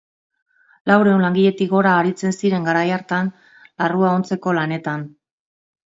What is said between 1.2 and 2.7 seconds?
langiletik gora aritzen ziren